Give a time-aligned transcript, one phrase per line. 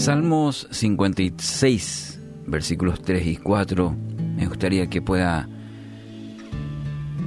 [0.00, 3.94] Salmos 56, versículos 3 y 4.
[4.34, 5.46] Me gustaría que pueda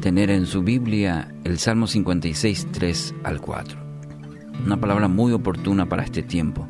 [0.00, 3.78] tener en su Biblia el Salmo 56, 3 al 4.
[4.64, 6.66] Una palabra muy oportuna para este tiempo.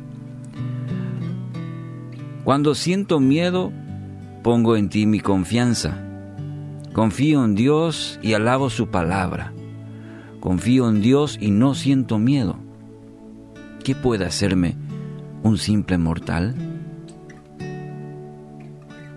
[2.43, 3.71] Cuando siento miedo,
[4.43, 6.05] pongo en ti mi confianza.
[6.91, 9.53] Confío en Dios y alabo su palabra.
[10.41, 12.57] Confío en Dios y no siento miedo.
[13.85, 14.82] ¿Qué puede hacerme
[15.43, 16.55] un simple mortal?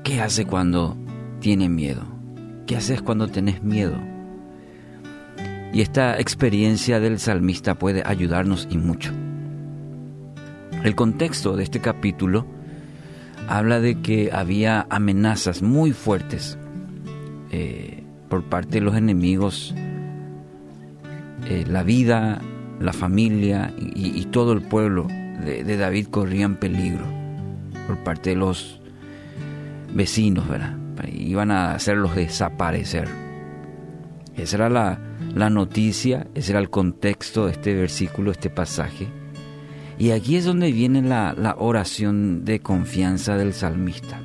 [0.02, 0.96] ¿Qué hace cuando
[1.40, 2.02] tiene miedo?
[2.66, 3.96] ¿Qué haces cuando tenés miedo?
[5.72, 9.12] Y esta experiencia del salmista puede ayudarnos y mucho.
[10.84, 12.46] El contexto de este capítulo
[13.48, 16.58] habla de que había amenazas muy fuertes
[17.50, 19.74] eh, por parte de los enemigos,
[21.48, 22.40] eh, la vida,
[22.80, 25.06] la familia y, todo el pueblo
[25.44, 27.04] de, David corrían peligro
[27.86, 28.80] por parte de los
[29.92, 30.76] vecinos, ¿verdad?
[31.12, 33.08] Iban a hacerlos desaparecer.
[34.36, 34.98] Esa era la,
[35.34, 39.06] la noticia, ese era el contexto de este versículo, este pasaje.
[39.98, 44.20] Y aquí es donde viene la, la oración de confianza del salmista.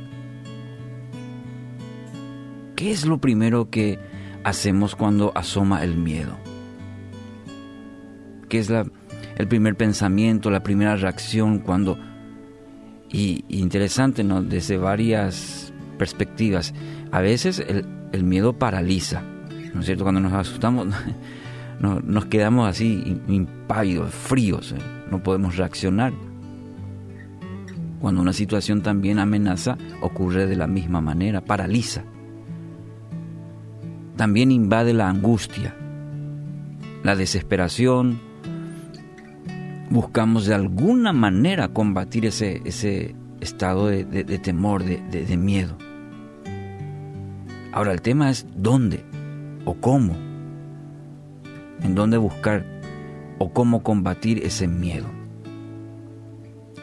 [2.76, 4.00] ¿Qué es lo primero que
[4.44, 6.38] hacemos cuando asoma el miedo?
[8.50, 8.86] ¿Qué es la,
[9.42, 11.98] el primer pensamiento, la primera reacción cuando...
[13.12, 14.24] Y, interesante.
[14.24, 16.74] Desde varias perspectivas.
[17.12, 19.22] A veces el, el miedo paraliza,
[19.74, 20.04] ¿no es cierto?
[20.04, 20.88] Cuando nos asustamos
[21.82, 24.82] nos quedamos así impávidos, fríos, ¿eh?
[25.10, 26.14] no podemos reaccionar.
[28.00, 32.04] Cuando una situación también amenaza, ocurre de la misma manera, paraliza.
[34.16, 35.76] También invade la angustia,
[37.04, 38.31] la desesperación.
[39.92, 44.04] Buscamos de alguna manera combatir ese, ese estado de,
[44.40, 45.78] temor, de miedo.
[47.74, 49.04] Ahora el tema es dónde
[49.64, 50.16] o cómo,
[51.82, 52.66] en dónde buscar
[53.38, 55.08] o cómo combatir ese miedo.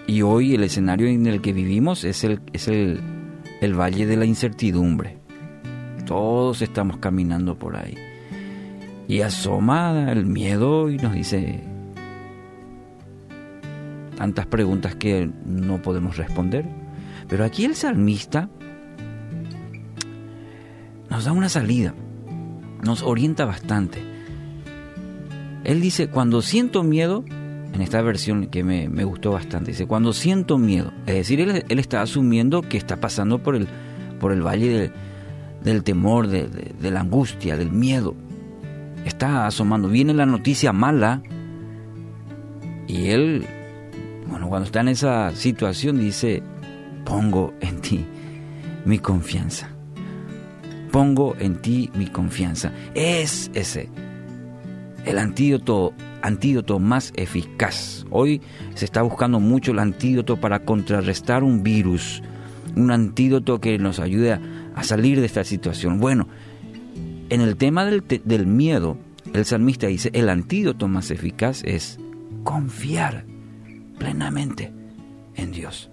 [0.06, 3.00] Y hoy el escenario en el que vivimos es el, es el,
[3.60, 5.18] el valle de la incertidumbre.
[6.06, 7.94] Todos estamos caminando por ahí.
[9.06, 11.62] Y asoma el miedo y nos dice
[14.18, 16.66] tantas preguntas que no podemos responder.
[17.28, 18.50] Pero aquí el salmista
[21.08, 21.94] nos da una salida
[22.82, 24.02] nos orienta bastante.
[25.64, 27.24] Él dice, cuando siento miedo,
[27.72, 32.02] en esta versión que me, gustó bastante, dice, cuando siento miedo, es decir, él, está
[32.02, 33.68] asumiendo que está pasando por el,
[34.20, 34.90] por el valle
[35.62, 38.14] del temor, de, de la angustia, del miedo.
[39.04, 41.22] Está asomando, viene la noticia mala
[42.86, 43.46] y él,
[44.28, 46.42] bueno, cuando está en esa situación dice,
[47.04, 48.06] pongo en ti
[48.84, 49.70] mi confianza
[50.88, 52.72] pongo en ti mi confianza.
[52.94, 53.88] Es ese
[55.04, 58.04] el antídoto, antídoto más eficaz.
[58.10, 58.42] Hoy
[58.74, 62.22] se está buscando mucho el antídoto para contrarrestar un virus,
[62.76, 65.98] un antídoto que nos ayude a, salir de esta situación.
[65.98, 66.28] Bueno,
[67.30, 68.98] en el tema del, del miedo,
[69.32, 71.98] el salmista dice, el antídoto más eficaz es
[72.44, 73.24] confiar
[73.98, 74.72] plenamente
[75.34, 75.90] en Dios.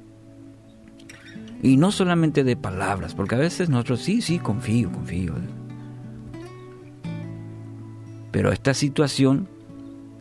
[1.61, 5.33] Y no solamente de palabras, porque a veces nosotros sí, sí, confío, confío.
[8.31, 9.47] Pero esta situación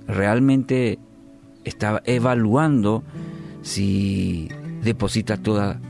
[0.06, 0.98] realmente
[1.64, 3.02] está evaluando
[3.62, 4.48] si
[4.82, 5.80] deposita toda,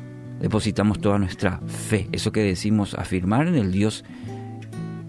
[0.40, 4.04] depositamos toda nuestra fe, eso que decimos afirmar en el Dios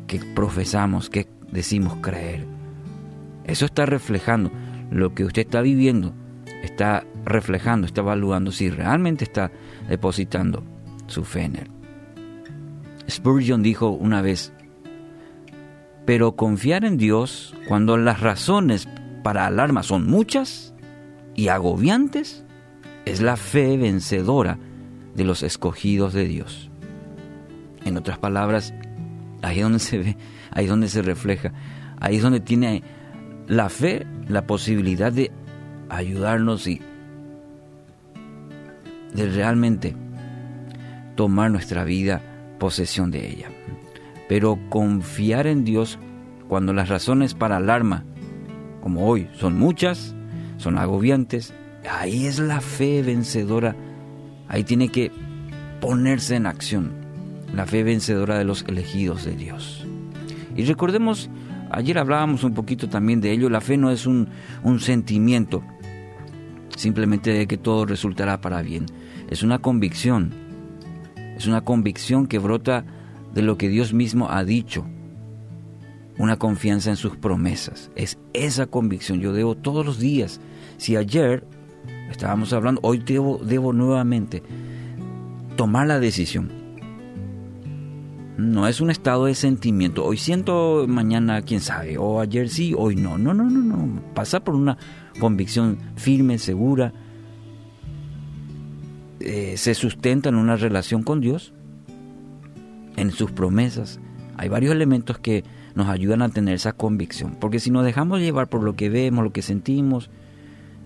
[0.07, 2.45] que profesamos, que decimos creer.
[3.45, 4.51] Eso está reflejando
[4.91, 6.13] lo que usted está viviendo,
[6.65, 9.51] está reflejando, está evaluando si realmente está
[9.87, 10.63] depositando
[11.07, 11.71] su fe en él.
[13.09, 14.51] Spurgeon dijo una vez,
[16.05, 18.87] pero confiar en Dios cuando las razones
[19.23, 20.73] para alarma son muchas
[21.35, 22.43] y agobiantes
[23.05, 24.57] es la fe vencedora
[25.15, 26.69] de los escogidos de Dios.
[27.85, 28.73] En otras palabras,
[29.41, 30.17] ahí es donde se ve,
[30.51, 31.53] ahí es donde se refleja,
[31.99, 32.83] ahí es donde tiene
[33.47, 35.31] la fe la posibilidad de
[35.89, 36.81] ayudarnos y
[39.13, 39.95] de realmente
[41.15, 42.21] tomar nuestra vida
[42.59, 43.49] posesión de ella.
[44.27, 45.99] Pero confiar en Dios
[46.47, 48.03] cuando las razones para alarma,
[48.81, 50.15] como hoy, son muchas,
[50.57, 51.53] son agobiantes,
[51.89, 53.75] ahí es la fe vencedora,
[54.47, 55.11] ahí tiene que
[55.81, 56.91] ponerse en acción,
[57.53, 59.85] la fe vencedora de los elegidos de Dios.
[60.55, 61.29] Y recordemos,
[61.71, 64.29] ayer hablábamos un poquito también de ello, la fe no es un,
[64.63, 65.63] un sentimiento,
[66.75, 68.85] simplemente de que todo resultará para bien.
[69.29, 70.33] Es una convicción,
[71.37, 72.85] es una convicción que brota
[73.33, 74.85] de lo que Dios mismo ha dicho,
[76.17, 77.91] una confianza en sus promesas.
[77.95, 80.39] Es esa convicción, yo debo todos los días.
[80.77, 81.45] Si ayer
[82.09, 84.43] estábamos hablando, hoy debo, debo nuevamente
[85.55, 86.64] tomar la decisión.
[88.37, 90.03] No es un estado de sentimiento.
[90.03, 91.97] Hoy siento, mañana quién sabe.
[91.97, 93.17] O ayer sí, hoy no.
[93.17, 94.01] No, no, no, no.
[94.13, 94.77] Pasa por una
[95.19, 96.93] convicción firme, segura.
[99.21, 101.53] Eh, se sustenta en una relación con Dios,
[102.97, 104.01] en sus promesas.
[104.35, 107.37] Hay varios elementos que nos ayudan a tener esa convicción.
[107.39, 110.09] Porque si nos dejamos llevar por lo que vemos, lo que sentimos,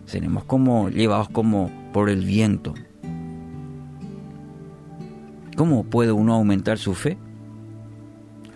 [0.06, 2.76] seremos como llevados como por el viento.
[5.58, 7.18] ¿Cómo puede uno aumentar su fe?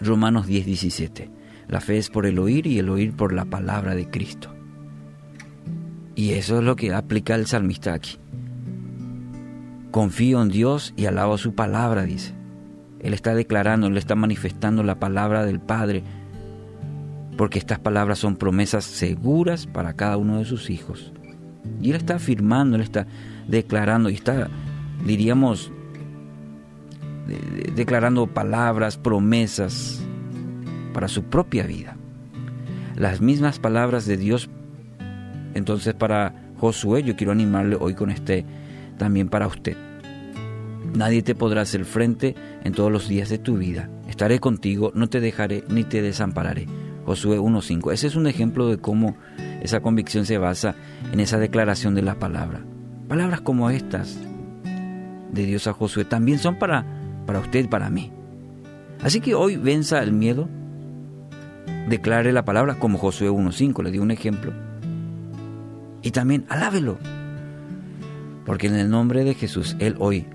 [0.06, 1.30] Romanos 10, 17.
[1.68, 4.54] La fe es por el oír y el oír por la palabra de Cristo.
[6.16, 8.18] Y eso es lo que aplica el salmista aquí.
[9.92, 12.34] Confío en Dios y alabo su palabra, dice.
[13.00, 16.04] Él está declarando, él está manifestando la palabra del Padre,
[17.38, 21.12] porque estas palabras son promesas seguras para cada uno de sus hijos.
[21.82, 23.08] Y él está afirmando, él está
[23.48, 24.50] declarando y está,
[25.06, 25.72] diríamos,
[27.76, 30.02] declarando palabras, promesas
[30.94, 31.98] para su propia vida.
[32.96, 34.50] Las mismas palabras de Dios.
[35.54, 38.46] Entonces para Josué yo quiero animarle hoy con este
[38.98, 39.78] también para usted.
[40.96, 43.90] Nadie te podrá hacer frente en todos los días de tu vida.
[44.08, 46.68] Estaré contigo, no te dejaré ni te desampararé.
[47.06, 47.92] Josué 1.5.
[47.92, 49.18] Ese es un ejemplo de cómo
[49.62, 50.76] esa convicción se basa
[51.12, 52.62] en esa declaración de la palabra.
[53.08, 54.18] Palabras como estas
[55.32, 56.86] de Dios a Josué también son para
[57.26, 58.12] para usted para mí.
[59.02, 60.48] Así que hoy venza el miedo,
[61.90, 64.54] declare la palabra como Josué 1.5, le di un ejemplo.
[66.02, 66.98] Y también alábelo,
[68.46, 70.26] porque en el nombre de Jesús Él hoy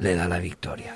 [0.00, 0.94] le da la victoria.